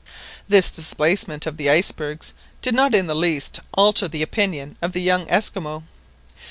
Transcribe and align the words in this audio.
This 0.47 0.71
displacement 0.75 1.45
of 1.45 1.57
the 1.57 1.69
icebergs 1.69 2.33
did 2.63 2.73
not 2.73 2.95
in 2.95 3.05
the 3.05 3.13
least 3.13 3.59
alter 3.75 4.07
the 4.07 4.23
opinion 4.23 4.75
of 4.81 4.93
the 4.93 5.01
young 5.01 5.29
Esquimaux. 5.29 5.83